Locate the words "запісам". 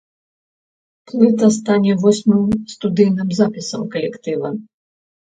3.41-3.83